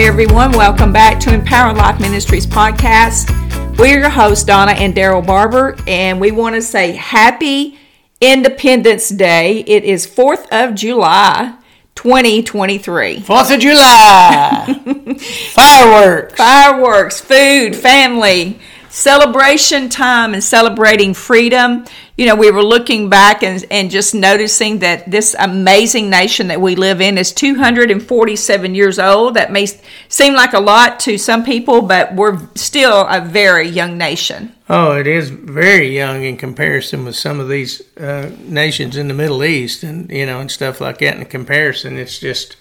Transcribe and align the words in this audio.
Hey 0.00 0.06
everyone, 0.06 0.52
welcome 0.52 0.94
back 0.94 1.20
to 1.20 1.34
Empower 1.34 1.74
Life 1.74 2.00
Ministries 2.00 2.46
podcast. 2.46 3.28
We're 3.76 3.98
your 3.98 4.08
hosts, 4.08 4.44
Donna 4.44 4.72
and 4.72 4.94
Daryl 4.94 5.24
Barber, 5.24 5.76
and 5.86 6.18
we 6.18 6.30
want 6.30 6.54
to 6.54 6.62
say 6.62 6.92
happy 6.92 7.78
Independence 8.18 9.10
Day. 9.10 9.58
It 9.66 9.84
is 9.84 10.06
4th 10.06 10.46
of 10.52 10.74
July, 10.74 11.54
2023. 11.96 13.20
Fourth 13.20 13.50
of 13.50 13.60
July, 13.60 14.74
fireworks. 15.52 16.34
Fireworks, 16.34 17.20
food, 17.20 17.76
family, 17.76 18.58
celebration 18.90 19.88
time, 19.88 20.34
and 20.34 20.42
celebrating 20.42 21.14
freedom. 21.14 21.84
You 22.16 22.26
know, 22.26 22.34
we 22.34 22.50
were 22.50 22.62
looking 22.62 23.08
back 23.08 23.42
and, 23.42 23.64
and 23.70 23.90
just 23.90 24.14
noticing 24.14 24.80
that 24.80 25.10
this 25.10 25.34
amazing 25.38 26.10
nation 26.10 26.48
that 26.48 26.60
we 26.60 26.76
live 26.76 27.00
in 27.00 27.16
is 27.16 27.32
247 27.32 28.74
years 28.74 28.98
old. 28.98 29.34
That 29.34 29.52
may 29.52 29.66
seem 30.08 30.34
like 30.34 30.52
a 30.52 30.60
lot 30.60 31.00
to 31.00 31.16
some 31.16 31.44
people, 31.44 31.82
but 31.82 32.14
we're 32.14 32.38
still 32.56 33.06
a 33.08 33.20
very 33.20 33.68
young 33.68 33.96
nation. 33.96 34.54
Oh, 34.68 34.96
it 34.96 35.06
is 35.06 35.30
very 35.30 35.96
young 35.96 36.22
in 36.22 36.36
comparison 36.36 37.04
with 37.04 37.16
some 37.16 37.40
of 37.40 37.48
these 37.48 37.82
uh, 37.96 38.30
nations 38.40 38.96
in 38.96 39.08
the 39.08 39.14
Middle 39.14 39.42
East, 39.42 39.82
and 39.82 40.10
you 40.10 40.26
know, 40.26 40.40
and 40.40 40.50
stuff 40.50 40.80
like 40.80 40.98
that. 40.98 41.16
In 41.16 41.24
comparison, 41.24 41.96
it's 41.96 42.18
just 42.18 42.56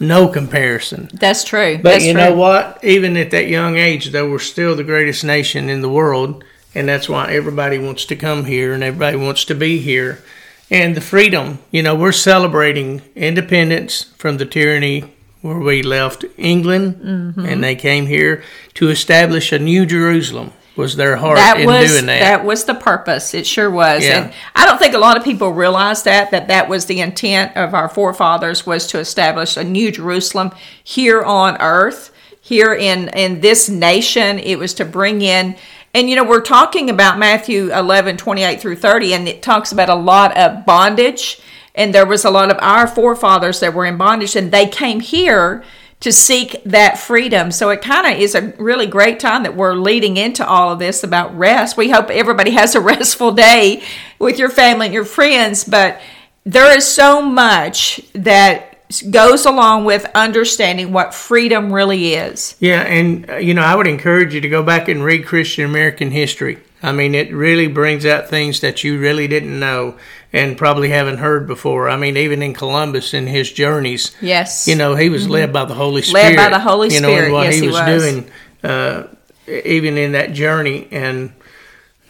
no 0.00 0.28
comparison. 0.28 1.08
That's 1.12 1.44
true. 1.44 1.76
But 1.76 1.90
That's 1.92 2.04
you 2.04 2.12
true. 2.12 2.22
know 2.22 2.34
what? 2.34 2.78
Even 2.82 3.16
at 3.16 3.30
that 3.30 3.48
young 3.48 3.76
age, 3.76 4.10
though, 4.10 4.30
we're 4.30 4.38
still 4.38 4.74
the 4.76 4.84
greatest 4.84 5.24
nation 5.24 5.68
in 5.68 5.80
the 5.80 5.88
world, 5.88 6.44
and 6.74 6.88
that's 6.88 7.08
why 7.08 7.32
everybody 7.32 7.78
wants 7.78 8.04
to 8.06 8.16
come 8.16 8.44
here 8.46 8.72
and 8.72 8.82
everybody 8.82 9.16
wants 9.16 9.44
to 9.46 9.54
be 9.54 9.78
here. 9.78 10.22
And 10.70 10.94
the 10.96 11.00
freedom, 11.02 11.58
you 11.70 11.82
know, 11.82 11.94
we're 11.94 12.12
celebrating 12.12 13.02
independence 13.14 14.04
from 14.16 14.38
the 14.38 14.46
tyranny 14.46 15.04
where 15.42 15.58
we 15.58 15.82
left 15.82 16.24
England, 16.38 16.94
Mm-hmm. 16.96 17.44
and 17.46 17.62
they 17.64 17.74
came 17.74 18.06
here 18.06 18.42
to 18.74 18.88
establish 18.88 19.52
a 19.52 19.58
new 19.58 19.84
Jerusalem. 19.84 20.52
Was 20.76 20.96
their 20.96 21.16
heart 21.16 21.36
that 21.36 21.60
in 21.60 21.66
was 21.66 21.90
doing 21.92 22.06
that? 22.06 22.20
that 22.20 22.44
was 22.44 22.64
the 22.64 22.74
purpose. 22.74 23.34
It 23.34 23.46
sure 23.46 23.70
was, 23.70 24.02
Yeah. 24.04 24.24
and 24.24 24.32
I 24.56 24.64
don't 24.64 24.78
think 24.78 24.94
a 24.94 24.98
lot 24.98 25.16
of 25.16 25.24
people 25.24 25.50
realize 25.52 26.02
that 26.04 26.30
that 26.30 26.48
that 26.48 26.68
was 26.68 26.86
the 26.86 27.00
intent 27.00 27.56
of 27.56 27.74
our 27.74 27.88
forefathers 27.88 28.66
was 28.66 28.86
to 28.88 28.98
establish 28.98 29.56
a 29.56 29.64
new 29.64 29.90
Jerusalem 29.90 30.50
here 30.82 31.22
on 31.22 31.56
earth, 31.60 32.10
here 32.40 32.72
in 32.74 33.08
in 33.10 33.40
this 33.40 33.68
nation. 33.68 34.38
It 34.38 34.58
was 34.58 34.72
to 34.74 34.84
bring 34.84 35.20
in. 35.22 35.56
And 35.94 36.08
you 36.08 36.16
know, 36.16 36.24
we're 36.24 36.40
talking 36.40 36.88
about 36.88 37.18
Matthew 37.18 37.70
11, 37.70 38.16
28 38.16 38.58
through 38.60 38.76
30, 38.76 39.12
and 39.12 39.28
it 39.28 39.42
talks 39.42 39.72
about 39.72 39.90
a 39.90 39.94
lot 39.94 40.34
of 40.38 40.64
bondage. 40.64 41.38
And 41.74 41.94
there 41.94 42.06
was 42.06 42.24
a 42.24 42.30
lot 42.30 42.50
of 42.50 42.58
our 42.60 42.86
forefathers 42.86 43.60
that 43.60 43.74
were 43.74 43.84
in 43.86 43.96
bondage, 43.98 44.34
and 44.36 44.52
they 44.52 44.66
came 44.66 45.00
here 45.00 45.62
to 46.02 46.12
seek 46.12 46.62
that 46.64 46.98
freedom. 46.98 47.52
So 47.52 47.70
it 47.70 47.80
kind 47.80 48.12
of 48.12 48.20
is 48.20 48.34
a 48.34 48.48
really 48.58 48.86
great 48.86 49.20
time 49.20 49.44
that 49.44 49.56
we're 49.56 49.74
leading 49.74 50.16
into 50.16 50.44
all 50.44 50.72
of 50.72 50.80
this 50.80 51.04
about 51.04 51.36
rest. 51.38 51.76
We 51.76 51.90
hope 51.90 52.10
everybody 52.10 52.50
has 52.50 52.74
a 52.74 52.80
restful 52.92 53.32
day 53.32 53.82
with 54.18 54.38
your 54.38 54.50
family 54.50 54.86
and 54.86 54.94
your 54.94 55.04
friends, 55.04 55.64
but 55.64 56.00
there 56.44 56.76
is 56.76 56.86
so 56.86 57.22
much 57.22 58.00
that 58.14 58.68
goes 59.10 59.46
along 59.46 59.84
with 59.84 60.04
understanding 60.14 60.92
what 60.92 61.14
freedom 61.14 61.72
really 61.72 62.14
is. 62.14 62.56
Yeah, 62.58 62.82
and 62.82 63.30
uh, 63.30 63.36
you 63.36 63.54
know, 63.54 63.62
I 63.62 63.76
would 63.76 63.86
encourage 63.86 64.34
you 64.34 64.40
to 64.40 64.48
go 64.48 64.62
back 64.62 64.88
and 64.88 65.04
read 65.04 65.24
Christian 65.24 65.64
American 65.64 66.10
history. 66.10 66.58
I 66.82 66.92
mean, 66.92 67.14
it 67.14 67.32
really 67.32 67.68
brings 67.68 68.04
out 68.04 68.28
things 68.28 68.60
that 68.60 68.82
you 68.82 68.98
really 68.98 69.28
didn't 69.28 69.58
know 69.58 69.96
and 70.32 70.58
probably 70.58 70.88
haven't 70.88 71.18
heard 71.18 71.46
before. 71.46 71.88
I 71.88 71.96
mean, 71.96 72.16
even 72.16 72.42
in 72.42 72.54
Columbus 72.54 73.14
in 73.14 73.26
his 73.26 73.52
journeys, 73.52 74.10
Yes. 74.20 74.66
you 74.66 74.74
know, 74.74 74.96
he 74.96 75.08
was 75.08 75.28
led 75.28 75.52
by 75.52 75.64
the 75.64 75.74
Holy 75.74 76.02
Mm-hmm. 76.02 76.14
Led 76.14 76.36
by 76.36 76.48
the 76.48 76.58
Holy 76.58 76.92
you 76.92 77.00
know, 77.00 77.08
Spirit, 77.08 77.24
and 77.24 77.32
what 77.32 77.44
yes, 77.44 77.54
he 77.54 77.60
he 77.60 77.66
was, 77.68 77.76
was. 77.76 78.02
doing, 78.02 78.30
uh, 78.64 79.06
even 79.46 79.96
in 79.96 80.12
that 80.12 80.32
journey. 80.32 80.88
And 80.90 81.32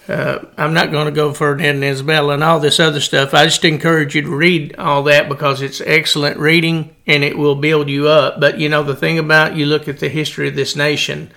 uh, 0.09 0.39
I'm 0.57 0.73
not 0.73 0.91
going 0.91 1.07
to 1.07 1.13
go 1.13 1.35
further 1.35 1.63
into 1.65 1.87
Isabella 1.87 2.35
and 2.35 2.43
all 2.45 2.59
this 2.59 2.81
other 2.81 3.01
stuff. 3.01 3.35
I 3.35 3.45
just 3.45 3.65
encourage 3.65 4.15
you 4.15 4.23
to 4.23 4.35
read 4.35 4.77
all 4.77 5.03
that 5.05 5.29
because 5.29 5.61
it's 5.61 5.81
excellent 5.83 6.39
reading 6.39 6.95
and 7.07 7.23
it 7.23 7.37
will 7.37 7.55
build 7.57 7.89
you 7.91 8.09
up. 8.09 8.41
But 8.41 8.59
you 8.59 8.69
know, 8.69 8.83
the 8.83 8.97
thing 8.97 9.19
about 9.19 9.57
you 9.57 9.67
look 9.67 9.87
at 9.87 9.99
the 10.01 10.09
history 10.09 10.49
of 10.49 10.55
this 10.57 10.75
nation, 10.77 11.31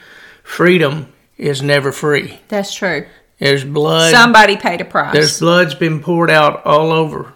freedom 0.44 1.12
is 1.38 1.62
never 1.62 1.92
free. 1.92 2.40
That's 2.48 2.74
true. 2.74 3.06
There's 3.40 3.64
blood. 3.66 4.12
Somebody 4.12 4.56
paid 4.58 4.82
a 4.82 4.86
price. 4.86 5.14
There's 5.14 5.40
blood's 5.40 5.76
been 5.76 6.02
poured 6.02 6.30
out 6.32 6.66
all 6.66 6.92
over 6.92 7.34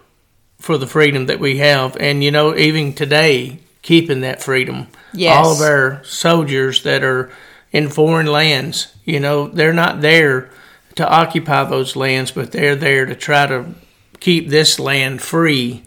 for 0.59 0.77
the 0.77 0.87
freedom 0.87 1.25
that 1.27 1.39
we 1.39 1.57
have, 1.57 1.95
and 1.97 2.23
you 2.23 2.31
know, 2.31 2.55
even 2.55 2.93
today, 2.93 3.59
keeping 3.81 4.21
that 4.21 4.41
freedom. 4.43 4.87
Yes. 5.13 5.45
All 5.45 5.53
of 5.53 5.61
our 5.61 6.03
soldiers 6.03 6.83
that 6.83 7.03
are 7.03 7.31
in 7.71 7.89
foreign 7.89 8.27
lands, 8.27 8.93
you 9.05 9.19
know, 9.19 9.47
they're 9.47 9.73
not 9.73 10.01
there 10.01 10.49
to 10.95 11.07
occupy 11.09 11.63
those 11.63 11.95
lands, 11.95 12.31
but 12.31 12.51
they're 12.51 12.75
there 12.75 13.05
to 13.05 13.15
try 13.15 13.47
to 13.47 13.73
keep 14.19 14.49
this 14.49 14.79
land 14.79 15.21
free. 15.21 15.83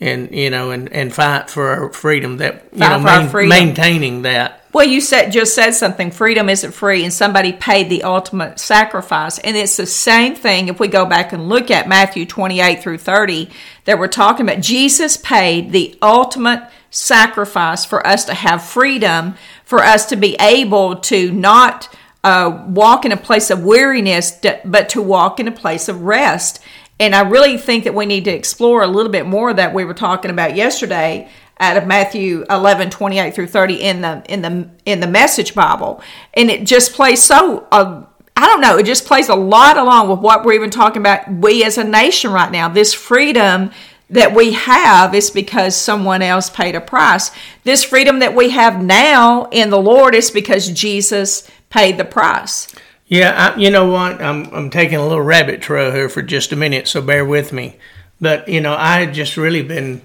And 0.00 0.34
you 0.34 0.50
know, 0.50 0.72
and, 0.72 0.92
and 0.92 1.14
fight 1.14 1.48
for 1.48 1.68
our 1.68 1.92
freedom. 1.92 2.38
That 2.38 2.64
you 2.72 2.80
Fight 2.80 2.96
know, 2.96 3.02
for 3.02 3.08
our 3.08 3.20
main- 3.20 3.28
freedom. 3.30 3.48
maintaining 3.48 4.22
that. 4.22 4.63
Well, 4.74 4.88
you 4.88 5.00
said 5.00 5.30
just 5.30 5.54
said 5.54 5.70
something. 5.70 6.10
Freedom 6.10 6.48
isn't 6.48 6.72
free, 6.72 7.04
and 7.04 7.12
somebody 7.12 7.52
paid 7.52 7.88
the 7.88 8.02
ultimate 8.02 8.58
sacrifice. 8.58 9.38
And 9.38 9.56
it's 9.56 9.76
the 9.76 9.86
same 9.86 10.34
thing 10.34 10.66
if 10.66 10.80
we 10.80 10.88
go 10.88 11.06
back 11.06 11.32
and 11.32 11.48
look 11.48 11.70
at 11.70 11.88
Matthew 11.88 12.26
twenty 12.26 12.60
eight 12.60 12.82
through 12.82 12.98
thirty 12.98 13.50
that 13.84 14.00
we're 14.00 14.08
talking 14.08 14.44
about. 14.44 14.60
Jesus 14.60 15.16
paid 15.16 15.70
the 15.70 15.96
ultimate 16.02 16.68
sacrifice 16.90 17.84
for 17.84 18.04
us 18.04 18.24
to 18.24 18.34
have 18.34 18.64
freedom, 18.64 19.36
for 19.64 19.78
us 19.78 20.06
to 20.06 20.16
be 20.16 20.34
able 20.40 20.96
to 20.96 21.30
not 21.30 21.88
uh, 22.24 22.64
walk 22.66 23.04
in 23.04 23.12
a 23.12 23.16
place 23.16 23.50
of 23.50 23.62
weariness, 23.62 24.40
but 24.64 24.88
to 24.88 25.00
walk 25.00 25.38
in 25.38 25.46
a 25.46 25.52
place 25.52 25.88
of 25.88 26.02
rest. 26.02 26.58
And 26.98 27.14
I 27.14 27.22
really 27.22 27.58
think 27.58 27.84
that 27.84 27.94
we 27.94 28.06
need 28.06 28.24
to 28.24 28.30
explore 28.32 28.82
a 28.82 28.88
little 28.88 29.12
bit 29.12 29.26
more 29.26 29.52
that 29.54 29.72
we 29.72 29.84
were 29.84 29.94
talking 29.94 30.32
about 30.32 30.56
yesterday 30.56 31.28
out 31.60 31.76
of 31.76 31.86
Matthew 31.86 32.44
11, 32.50 32.90
28 32.90 33.34
through 33.34 33.46
30 33.46 33.74
in 33.74 34.00
the 34.00 34.22
in 34.28 34.42
the 34.42 34.68
in 34.84 35.00
the 35.00 35.06
message 35.06 35.54
Bible. 35.54 36.02
And 36.34 36.50
it 36.50 36.66
just 36.66 36.92
plays 36.92 37.22
so 37.22 37.66
uh, 37.70 38.04
I 38.36 38.46
don't 38.46 38.60
know, 38.60 38.76
it 38.76 38.86
just 38.86 39.06
plays 39.06 39.28
a 39.28 39.34
lot 39.34 39.76
along 39.76 40.08
with 40.08 40.18
what 40.18 40.44
we're 40.44 40.54
even 40.54 40.70
talking 40.70 41.00
about 41.00 41.30
we 41.32 41.64
as 41.64 41.78
a 41.78 41.84
nation 41.84 42.32
right 42.32 42.50
now. 42.50 42.68
This 42.68 42.92
freedom 42.92 43.70
that 44.10 44.34
we 44.34 44.52
have 44.52 45.14
is 45.14 45.30
because 45.30 45.76
someone 45.76 46.22
else 46.22 46.50
paid 46.50 46.74
a 46.74 46.80
price. 46.80 47.30
This 47.62 47.84
freedom 47.84 48.18
that 48.18 48.34
we 48.34 48.50
have 48.50 48.82
now 48.82 49.46
in 49.46 49.70
the 49.70 49.80
Lord 49.80 50.14
is 50.14 50.30
because 50.30 50.68
Jesus 50.68 51.48
paid 51.70 51.96
the 51.96 52.04
price. 52.04 52.72
Yeah, 53.06 53.54
I, 53.54 53.58
you 53.58 53.70
know 53.70 53.86
what? 53.86 54.20
I'm 54.20 54.46
I'm 54.52 54.70
taking 54.70 54.98
a 54.98 55.02
little 55.02 55.22
rabbit 55.22 55.62
trail 55.62 55.92
here 55.92 56.08
for 56.08 56.22
just 56.22 56.52
a 56.52 56.56
minute, 56.56 56.88
so 56.88 57.00
bear 57.00 57.24
with 57.24 57.52
me. 57.52 57.76
But 58.20 58.48
you 58.48 58.60
know, 58.60 58.74
I 58.74 59.00
had 59.00 59.14
just 59.14 59.36
really 59.36 59.62
been 59.62 60.02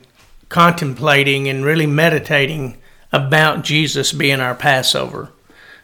contemplating 0.50 1.48
and 1.48 1.64
really 1.64 1.88
meditating 1.88 2.78
about 3.12 3.64
Jesus 3.64 4.12
being 4.12 4.40
our 4.40 4.56
Passover, 4.56 5.32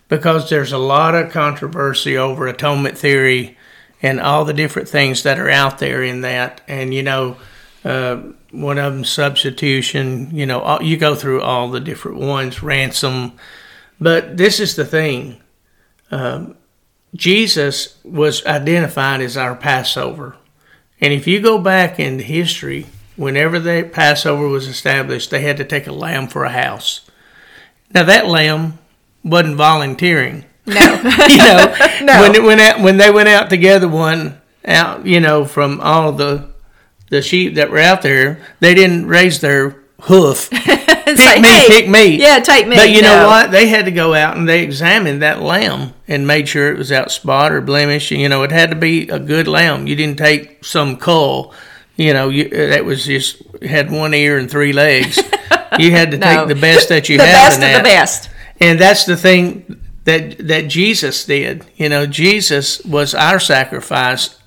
because 0.10 0.50
there's 0.50 0.72
a 0.72 0.78
lot 0.78 1.16
of 1.16 1.32
controversy 1.32 2.18
over 2.18 2.48
atonement 2.48 2.98
theory 2.98 3.58
and 4.02 4.20
all 4.20 4.46
the 4.46 4.54
different 4.54 4.90
things 4.90 5.24
that 5.24 5.40
are 5.40 5.50
out 5.50 5.80
there 5.80 6.04
in 6.04 6.22
that. 6.22 6.62
And 6.68 6.94
you 6.94 7.04
know, 7.04 7.38
uh, 7.84 8.18
one 8.52 8.78
of 8.78 8.94
them 8.94 9.06
substitution. 9.06 10.30
You 10.36 10.46
know, 10.46 10.60
all, 10.60 10.84
you 10.84 10.98
go 10.98 11.16
through 11.16 11.42
all 11.42 11.70
the 11.70 11.80
different 11.80 12.20
ones, 12.20 12.62
ransom. 12.62 13.34
But 14.00 14.38
this 14.38 14.60
is 14.60 14.76
the 14.76 14.86
thing. 14.86 15.42
Jesus 17.16 17.98
was 18.04 18.46
identified 18.46 19.22
as 19.22 19.38
our 19.38 19.56
Passover. 19.56 20.36
And 21.00 21.14
if 21.14 21.28
you 21.28 21.40
go 21.40 21.58
back 21.58 22.00
in 22.00 22.20
history, 22.20 22.88
whenever 23.16 23.60
the 23.60 23.90
Passover 23.92 24.48
was 24.48 24.68
established, 24.68 25.32
they 25.32 25.42
had 25.42 25.58
to 25.58 25.64
take 25.66 25.88
a 25.88 25.92
lamb 25.92 26.28
for 26.28 26.44
a 26.46 26.50
house. 26.52 27.02
Now 27.94 28.04
that 28.04 28.28
lamb 28.28 28.80
wasn't 29.24 29.56
volunteering. 29.56 30.46
No. 30.66 30.76
you 31.30 31.38
know, 31.38 31.76
No. 32.02 32.22
when 32.22 32.36
it 32.36 32.44
went 32.44 32.62
out, 32.62 32.80
when 32.82 32.98
they 32.98 33.12
went 33.12 33.30
out 33.30 33.50
together, 33.50 33.88
one 33.88 34.42
out, 34.66 35.06
you 35.06 35.20
know, 35.20 35.46
from 35.46 35.80
all 35.82 36.12
the 36.12 36.50
the 37.10 37.22
sheep 37.22 37.56
that 37.56 37.70
were 37.70 37.78
out 37.80 38.02
there, 38.02 38.40
they 38.60 38.74
didn't 38.74 39.06
raise 39.08 39.40
their 39.40 39.84
hoof. 40.02 40.50
Pick 41.06 41.18
say, 41.20 41.40
me, 41.40 41.48
"Hey, 41.48 41.68
pick 41.68 41.88
me. 41.88 42.20
Yeah, 42.20 42.40
take 42.40 42.68
me. 42.68 42.76
But 42.76 42.90
you 42.90 43.04
know 43.04 43.28
what? 43.28 43.52
They 43.52 43.68
had 43.68 43.86
to 43.86 43.92
go 43.92 44.16
out 44.16 44.38
and 44.38 44.50
they 44.50 44.64
examined 44.64 45.22
that 45.22 45.40
lamb 45.40 45.94
and 46.08 46.26
made 46.26 46.50
sure 46.50 46.72
it 46.72 46.80
was 46.80 46.92
out 46.92 47.12
spot 47.12 47.52
or 47.52 47.62
blemish. 47.62 48.10
You 48.10 48.28
know, 48.28 48.42
it 48.42 48.52
had 48.52 48.72
to 48.72 48.76
be 48.76 49.08
a 49.10 49.20
good 49.20 49.48
lamb. 49.48 49.86
You 49.86 49.96
didn't 49.96 50.18
take 50.18 50.66
some 50.66 50.98
cull. 50.98 51.54
You 51.98 52.14
know, 52.14 52.30
you, 52.30 52.50
that 52.50 52.84
was 52.86 53.06
just 53.06 53.42
had 53.64 53.90
one 53.92 54.14
ear 54.14 54.38
and 54.38 54.50
three 54.50 54.74
legs. 54.74 55.20
You 55.78 55.92
had 55.92 56.12
to 56.12 56.18
No. 56.18 56.26
take 56.46 56.48
the 56.56 56.62
best 56.62 56.88
that 56.88 57.10
you 57.10 57.18
had. 57.20 57.26
the 57.28 57.32
best 57.32 57.56
of 57.62 57.74
the 57.84 57.84
best. 57.84 58.30
And 58.62 58.80
that's 58.80 59.04
the 59.04 59.18
thing 59.18 59.82
that 60.06 60.38
that 60.48 60.70
Jesus 60.70 61.26
did. 61.26 61.66
You 61.76 61.90
know, 61.90 62.06
Jesus 62.06 62.82
was 62.86 63.14
our 63.14 63.42
sacrifice, 63.42 64.40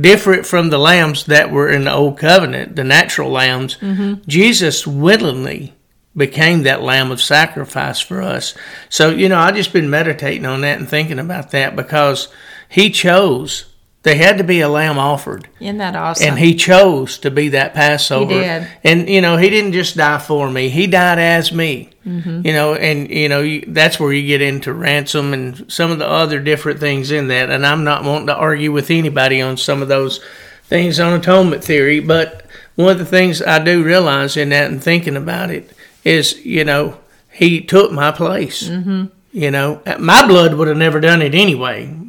different 0.00 0.44
from 0.44 0.70
the 0.70 0.78
lambs 0.78 1.26
that 1.26 1.52
were 1.52 1.68
in 1.70 1.84
the 1.84 1.92
old 1.92 2.18
covenant, 2.18 2.74
the 2.74 2.82
natural 2.82 3.30
lambs. 3.30 3.76
Mm-hmm. 3.76 4.22
Jesus 4.26 4.84
willingly 4.84 5.72
became 6.16 6.64
that 6.64 6.82
lamb 6.82 7.12
of 7.12 7.22
sacrifice 7.22 8.00
for 8.00 8.20
us. 8.20 8.54
So, 8.88 9.10
you 9.10 9.28
know, 9.28 9.38
I've 9.38 9.54
just 9.54 9.72
been 9.72 9.88
meditating 9.88 10.46
on 10.46 10.62
that 10.62 10.78
and 10.80 10.88
thinking 10.88 11.20
about 11.20 11.52
that 11.52 11.76
because 11.76 12.26
he 12.68 12.90
chose 12.90 13.66
there 14.02 14.16
had 14.16 14.38
to 14.38 14.44
be 14.44 14.60
a 14.60 14.68
lamb 14.68 14.98
offered. 14.98 15.48
Isn't 15.60 15.78
that 15.78 15.94
awesome? 15.94 16.30
And 16.30 16.38
he 16.38 16.56
chose 16.56 17.18
to 17.18 17.30
be 17.30 17.50
that 17.50 17.72
Passover. 17.72 18.32
He 18.32 18.40
did. 18.40 18.68
And, 18.82 19.08
you 19.08 19.20
know, 19.20 19.36
he 19.36 19.48
didn't 19.48 19.72
just 19.72 19.96
die 19.96 20.18
for 20.18 20.50
me, 20.50 20.68
he 20.68 20.86
died 20.86 21.18
as 21.18 21.52
me. 21.52 21.90
Mm-hmm. 22.04 22.44
You 22.44 22.52
know, 22.52 22.74
and, 22.74 23.08
you 23.08 23.28
know, 23.28 23.42
you, 23.42 23.62
that's 23.68 24.00
where 24.00 24.12
you 24.12 24.26
get 24.26 24.42
into 24.42 24.72
ransom 24.72 25.32
and 25.32 25.70
some 25.72 25.92
of 25.92 26.00
the 26.00 26.08
other 26.08 26.40
different 26.40 26.80
things 26.80 27.12
in 27.12 27.28
that. 27.28 27.48
And 27.48 27.64
I'm 27.64 27.84
not 27.84 28.02
wanting 28.02 28.26
to 28.26 28.34
argue 28.34 28.72
with 28.72 28.90
anybody 28.90 29.40
on 29.40 29.56
some 29.56 29.82
of 29.82 29.88
those 29.88 30.18
things 30.64 30.98
on 30.98 31.12
atonement 31.12 31.62
theory. 31.62 32.00
But 32.00 32.44
one 32.74 32.90
of 32.90 32.98
the 32.98 33.06
things 33.06 33.40
I 33.40 33.62
do 33.62 33.84
realize 33.84 34.36
in 34.36 34.48
that 34.48 34.68
and 34.68 34.82
thinking 34.82 35.16
about 35.16 35.50
it 35.50 35.70
is, 36.02 36.44
you 36.44 36.64
know, 36.64 36.98
he 37.30 37.60
took 37.60 37.92
my 37.92 38.10
place. 38.10 38.68
Mm-hmm. 38.68 39.04
You 39.30 39.50
know, 39.52 39.80
my 40.00 40.26
blood 40.26 40.54
would 40.54 40.66
have 40.66 40.76
never 40.76 40.98
done 40.98 41.22
it 41.22 41.36
anyway 41.36 42.01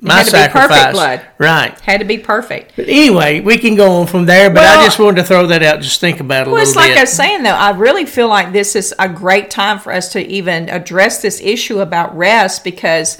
my 0.00 0.14
had 0.18 0.24
to 0.24 0.30
sacrifice. 0.30 0.68
be 0.68 0.74
perfect 0.74 0.92
blood. 0.92 1.26
Right. 1.38 1.80
Had 1.80 1.98
to 2.00 2.04
be 2.06 2.18
perfect. 2.18 2.72
But 2.76 2.88
anyway, 2.88 3.40
we 3.40 3.56
can 3.58 3.74
go 3.76 3.92
on 4.00 4.06
from 4.06 4.26
there, 4.26 4.50
but 4.50 4.60
Well- 4.60 4.80
I 4.80 4.84
just 4.84 4.98
wanted 4.98 5.16
to 5.22 5.24
throw 5.24 5.46
that 5.46 5.62
out. 5.62 5.80
Just 5.80 6.00
think 6.00 6.20
about 6.20 6.42
it 6.46 6.48
a 6.48 6.52
Well, 6.52 6.62
it's 6.62 6.76
like 6.76 6.90
bit. 6.90 6.98
I 6.98 7.02
was 7.02 7.12
saying 7.12 7.42
though, 7.42 7.50
I 7.50 7.70
really 7.70 8.04
feel 8.04 8.28
like 8.28 8.52
this 8.52 8.76
is 8.76 8.94
a 8.98 9.08
great 9.08 9.50
time 9.50 9.78
for 9.78 9.92
us 9.92 10.10
to 10.12 10.26
even 10.26 10.68
address 10.68 11.22
this 11.22 11.40
issue 11.40 11.80
about 11.80 12.16
rest 12.16 12.62
because 12.62 13.16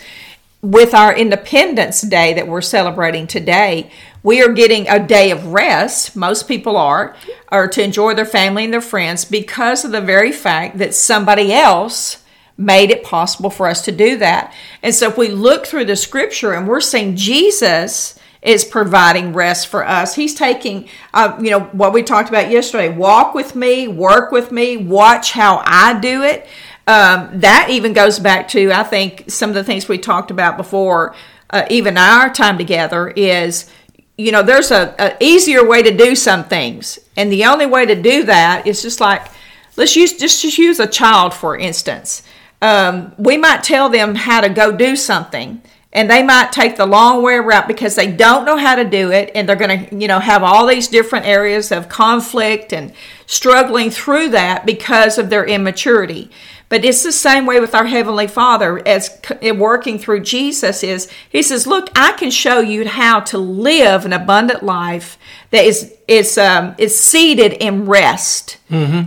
with 0.62 0.94
our 0.94 1.14
Independence 1.14 2.02
Day 2.02 2.34
that 2.34 2.48
we're 2.48 2.60
celebrating 2.60 3.26
today, 3.26 3.90
we 4.22 4.42
are 4.42 4.48
getting 4.52 4.88
a 4.88 4.98
day 4.98 5.30
of 5.30 5.46
rest. 5.52 6.16
Most 6.16 6.48
people 6.48 6.76
are, 6.76 7.14
or 7.52 7.68
to 7.68 7.82
enjoy 7.82 8.14
their 8.14 8.24
family 8.26 8.64
and 8.64 8.72
their 8.72 8.80
friends 8.80 9.24
because 9.24 9.84
of 9.84 9.92
the 9.92 10.00
very 10.00 10.32
fact 10.32 10.78
that 10.78 10.94
somebody 10.94 11.52
else 11.52 12.18
made 12.58 12.90
it 12.90 13.04
possible 13.04 13.50
for 13.50 13.66
us 13.66 13.82
to 13.82 13.92
do 13.92 14.18
that. 14.18 14.54
And 14.82 14.94
so 14.94 15.08
if 15.08 15.18
we 15.18 15.28
look 15.28 15.66
through 15.66 15.84
the 15.84 15.96
scripture 15.96 16.54
and 16.54 16.66
we're 16.66 16.80
seeing 16.80 17.16
Jesus 17.16 18.18
is 18.42 18.64
providing 18.64 19.32
rest 19.32 19.66
for 19.66 19.86
us. 19.86 20.14
He's 20.14 20.34
taking, 20.34 20.88
uh, 21.12 21.36
you 21.40 21.50
know, 21.50 21.60
what 21.60 21.92
we 21.92 22.02
talked 22.02 22.28
about 22.28 22.48
yesterday 22.48 22.88
walk 22.88 23.34
with 23.34 23.56
me, 23.56 23.88
work 23.88 24.30
with 24.30 24.52
me, 24.52 24.76
watch 24.76 25.32
how 25.32 25.62
I 25.64 25.98
do 25.98 26.22
it. 26.22 26.46
Um, 26.86 27.40
that 27.40 27.68
even 27.70 27.92
goes 27.92 28.20
back 28.20 28.46
to, 28.48 28.70
I 28.70 28.84
think, 28.84 29.28
some 29.28 29.50
of 29.50 29.56
the 29.56 29.64
things 29.64 29.88
we 29.88 29.98
talked 29.98 30.30
about 30.30 30.56
before, 30.56 31.16
uh, 31.50 31.66
even 31.68 31.98
our 31.98 32.32
time 32.32 32.56
together, 32.56 33.08
is 33.08 33.68
you 34.16 34.32
know 34.32 34.42
there's 34.42 34.70
a, 34.70 34.94
a 34.98 35.16
easier 35.20 35.66
way 35.66 35.82
to 35.82 35.94
do 35.94 36.14
some 36.14 36.44
things 36.44 36.98
and 37.16 37.30
the 37.30 37.44
only 37.44 37.66
way 37.66 37.84
to 37.84 38.00
do 38.00 38.24
that 38.24 38.66
is 38.66 38.80
just 38.80 39.00
like 39.00 39.28
let's 39.76 39.94
use 39.94 40.16
just, 40.16 40.40
just 40.40 40.56
use 40.56 40.80
a 40.80 40.86
child 40.86 41.34
for 41.34 41.56
instance 41.56 42.22
um, 42.62 43.12
we 43.18 43.36
might 43.36 43.62
tell 43.62 43.88
them 43.88 44.14
how 44.14 44.40
to 44.40 44.48
go 44.48 44.72
do 44.72 44.96
something 44.96 45.60
and 45.92 46.10
they 46.10 46.22
might 46.22 46.52
take 46.52 46.76
the 46.76 46.84
long 46.84 47.22
way 47.22 47.34
around 47.34 47.66
because 47.66 47.94
they 47.94 48.10
don't 48.10 48.44
know 48.44 48.58
how 48.58 48.74
to 48.74 48.84
do 48.84 49.10
it 49.10 49.30
and 49.34 49.48
they're 49.48 49.56
going 49.56 49.88
to 49.88 49.96
you 49.96 50.06
know 50.06 50.20
have 50.20 50.42
all 50.42 50.66
these 50.66 50.88
different 50.88 51.26
areas 51.26 51.72
of 51.72 51.88
conflict 51.88 52.72
and 52.72 52.92
struggling 53.26 53.90
through 53.90 54.28
that 54.28 54.66
because 54.66 55.18
of 55.18 55.30
their 55.30 55.46
immaturity 55.46 56.30
but 56.68 56.84
it's 56.84 57.02
the 57.02 57.12
same 57.12 57.46
way 57.46 57.60
with 57.60 57.74
our 57.74 57.86
heavenly 57.86 58.26
father 58.26 58.86
as 58.86 59.20
working 59.56 59.98
through 59.98 60.20
jesus 60.20 60.82
is 60.82 61.10
he 61.28 61.42
says 61.42 61.66
look 61.66 61.88
i 61.96 62.12
can 62.12 62.30
show 62.30 62.60
you 62.60 62.86
how 62.86 63.20
to 63.20 63.38
live 63.38 64.04
an 64.04 64.12
abundant 64.12 64.62
life 64.62 65.18
that 65.50 65.64
is 65.64 65.94
is 66.08 66.38
um, 66.38 66.74
is 66.78 66.98
seated 66.98 67.52
in 67.54 67.86
rest 67.86 68.58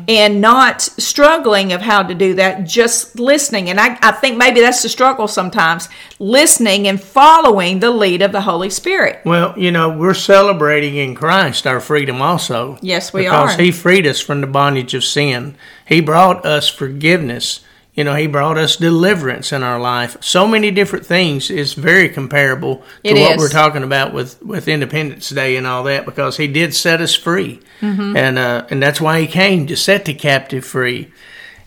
and 0.07 0.39
not 0.41 0.81
struggling 0.81 1.73
of 1.73 1.81
how 1.81 2.01
to 2.01 2.13
do 2.15 2.33
that 2.35 2.65
just 2.65 3.19
listening 3.19 3.69
and 3.69 3.79
I, 3.79 3.97
I 4.01 4.11
think 4.11 4.37
maybe 4.37 4.61
that's 4.61 4.81
the 4.83 4.89
struggle 4.89 5.27
sometimes 5.27 5.89
listening 6.17 6.87
and 6.87 7.01
following 7.01 7.79
the 7.79 7.91
lead 7.91 8.21
of 8.21 8.31
the 8.31 8.41
holy 8.41 8.69
spirit 8.69 9.19
well, 9.25 9.53
you 9.57 9.71
know, 9.71 9.95
we're 9.95 10.13
celebrating 10.13 10.95
in 10.95 11.13
Christ 11.13 11.67
our 11.67 11.79
freedom 11.79 12.21
also. 12.21 12.77
Yes, 12.81 13.13
we 13.13 13.23
because 13.23 13.53
are. 13.53 13.61
He 13.61 13.71
freed 13.71 14.07
us 14.07 14.19
from 14.19 14.41
the 14.41 14.47
bondage 14.47 14.93
of 14.93 15.03
sin. 15.03 15.55
He 15.89 15.99
brought 16.01 16.45
us 16.45 16.69
forgiveness. 16.69 17.61
You 17.95 18.03
know, 18.03 18.15
He 18.15 18.27
brought 18.27 18.57
us 18.57 18.77
deliverance 18.77 19.51
in 19.51 19.63
our 19.63 19.79
life. 19.79 20.15
So 20.21 20.47
many 20.47 20.71
different 20.71 21.05
things 21.05 21.49
is 21.49 21.73
very 21.73 22.07
comparable 22.07 22.77
to 22.77 22.83
It 23.09 23.13
what 23.19 23.31
is. 23.33 23.37
we're 23.39 23.49
talking 23.49 23.83
about 23.83 24.13
with, 24.13 24.41
with 24.41 24.67
Independence 24.67 25.29
Day 25.29 25.57
and 25.57 25.65
all 25.67 25.83
that 25.83 26.05
because 26.05 26.37
He 26.37 26.47
did 26.47 26.73
set 26.75 27.01
us 27.01 27.15
free. 27.15 27.59
Mm-hmm. 27.81 28.15
And, 28.15 28.37
uh, 28.37 28.67
and 28.69 28.81
that's 28.81 29.01
why 29.01 29.19
He 29.19 29.27
came 29.27 29.65
to 29.67 29.75
set 29.75 30.05
the 30.05 30.13
captive 30.13 30.63
free. 30.63 31.11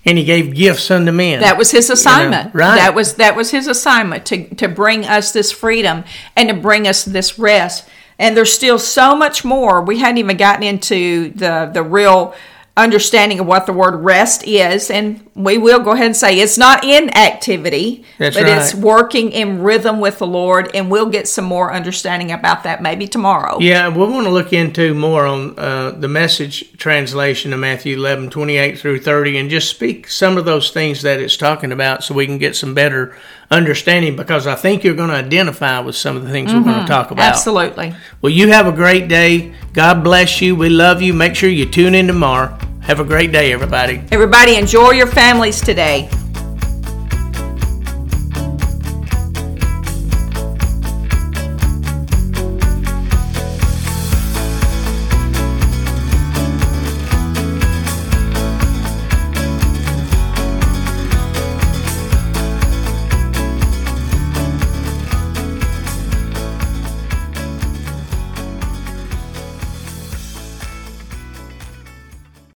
And 0.07 0.17
He 0.17 0.25
gave 0.25 0.55
gifts 0.55 0.91
unto 0.91 1.13
men. 1.13 1.41
That 1.41 1.59
was 1.59 1.71
his 1.73 1.91
assignment. 1.91 2.55
right. 2.55 2.77
That 2.77 2.95
was 2.95 3.15
that 3.17 3.37
was 3.37 3.51
his 3.51 3.67
assignment 3.69 4.25
to 4.27 4.53
to 4.57 4.69
bring 4.69 5.05
us 5.05 5.33
this 5.33 5.53
freedom 5.53 6.05
and 6.37 6.49
to 6.49 6.55
bring 6.55 6.89
us 6.89 7.05
this 7.05 7.39
rest. 7.39 7.89
And 8.19 8.37
there's 8.37 8.53
still 8.53 8.79
so 8.79 9.15
much 9.17 9.45
more. 9.45 9.81
We 9.83 9.99
hadn't 9.99 10.19
even 10.19 10.37
gotten 10.37 10.63
into 10.65 11.31
the 11.31 11.71
the 11.73 11.83
real 11.85 12.35
understanding 12.77 13.39
of 13.39 13.47
what 13.47 13.67
the 13.67 13.73
word 13.73 13.97
rest 13.97 14.47
is 14.47 14.91
and 14.91 15.29
we 15.35 15.59
will 15.59 15.81
go 15.81 15.91
ahead 15.91 16.07
and 16.07 16.17
say 16.17 16.41
it's 16.41 16.57
not 16.57 16.83
inactivity 16.83 18.03
That's 18.17 18.35
but 18.35 18.49
it's 18.49 18.75
working 18.75 19.31
in 19.31 19.63
rhythm 19.63 20.01
with 20.01 20.19
the 20.19 20.27
lord 20.27 20.71
and 20.75 20.91
we'll 20.91 21.11
get 21.11 21.29
some 21.29 21.45
more 21.45 21.71
understanding 21.71 22.33
about 22.33 22.63
that 22.63 22.81
maybe 22.81 23.07
tomorrow 23.07 23.59
Yeah, 23.61 23.89
we 23.89 23.99
want 23.99 24.27
to 24.27 24.31
look 24.31 24.53
into 24.53 24.95
more 24.95 25.27
on 25.27 25.59
uh, 25.59 25.93
the 25.93 26.09
message 26.09 26.77
translation 26.77 27.53
of 27.53 27.61
Matthew 27.61 27.97
11, 27.97 28.31
28 28.31 28.79
through 28.79 29.01
30, 29.01 29.39
and 29.39 29.51
just 29.51 29.71
speak 29.71 30.09
some 30.09 30.37
of 30.37 30.45
those 30.45 30.71
things 30.71 31.03
that 31.03 31.21
it's 31.21 31.37
talking 31.37 31.73
about 31.73 32.03
so 32.03 32.15
we 32.15 32.27
can 32.27 32.39
get 32.39 32.57
some 32.57 32.75
better 32.75 33.17
understanding 33.51 34.17
because 34.17 34.47
I 34.47 34.55
think 34.55 34.83
you're 34.83 34.95
going 34.95 35.11
to 35.11 35.17
identify 35.17 35.79
with 35.81 35.97
some 35.97 36.17
of 36.17 36.25
the 36.25 36.31
things 36.31 36.53
we're 36.53 36.63
going 36.63 36.81
to 36.81 36.87
talk 36.87 37.11
about. 37.11 37.25
absolutely 37.25 37.95
Well, 38.21 38.33
you 38.33 38.49
have 38.49 38.67
a 38.67 38.73
great 38.73 39.09
day. 39.09 39.55
God 39.73 40.03
bless 40.03 40.41
you. 40.41 40.57
We 40.57 40.69
love 40.69 41.03
you. 41.03 41.13
Make 41.13 41.35
sure 41.35 41.51
you 41.51 41.67
tune 41.67 41.95
in 41.95 42.07
tomorrow. 42.07 42.59
Have 42.82 42.99
a 43.00 43.05
great 43.05 43.32
day, 43.32 43.52
everybody. 43.52 44.02
everybody 44.11 44.56
enjoy 44.56 44.90
your 44.90 45.06
families 45.06 45.61
today 45.61 46.08